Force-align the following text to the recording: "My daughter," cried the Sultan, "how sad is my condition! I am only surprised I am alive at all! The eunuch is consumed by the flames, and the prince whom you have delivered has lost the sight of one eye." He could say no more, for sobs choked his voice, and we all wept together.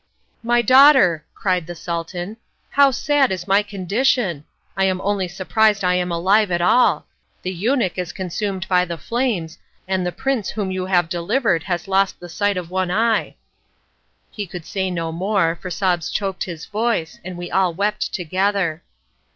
"My 0.41 0.63
daughter," 0.63 1.23
cried 1.35 1.67
the 1.67 1.75
Sultan, 1.75 2.37
"how 2.71 2.89
sad 2.89 3.31
is 3.31 3.47
my 3.47 3.61
condition! 3.61 4.45
I 4.75 4.85
am 4.85 4.99
only 4.99 5.27
surprised 5.27 5.83
I 5.83 5.93
am 5.93 6.11
alive 6.11 6.49
at 6.49 6.59
all! 6.59 7.05
The 7.43 7.51
eunuch 7.51 7.99
is 7.99 8.11
consumed 8.11 8.67
by 8.67 8.83
the 8.83 8.97
flames, 8.97 9.59
and 9.87 10.03
the 10.03 10.11
prince 10.11 10.49
whom 10.49 10.71
you 10.71 10.87
have 10.87 11.07
delivered 11.07 11.61
has 11.65 11.87
lost 11.87 12.19
the 12.19 12.29
sight 12.29 12.57
of 12.57 12.71
one 12.71 12.89
eye." 12.89 13.35
He 14.31 14.47
could 14.47 14.65
say 14.65 14.89
no 14.89 15.11
more, 15.11 15.59
for 15.61 15.69
sobs 15.69 16.09
choked 16.09 16.45
his 16.45 16.65
voice, 16.65 17.19
and 17.23 17.37
we 17.37 17.51
all 17.51 17.71
wept 17.71 18.11
together. 18.11 18.81